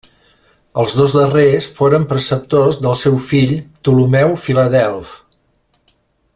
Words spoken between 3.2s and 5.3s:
fill Ptolemeu Filadelf.